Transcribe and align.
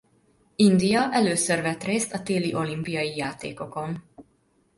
India 0.57 1.09
először 1.13 1.61
vett 1.61 1.83
részt 1.83 2.13
a 2.13 2.21
téli 2.23 2.53
olimpiai 2.53 3.15
játékokon. 3.17 4.03